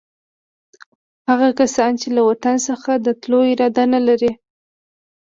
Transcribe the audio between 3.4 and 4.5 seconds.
اراده نه لري.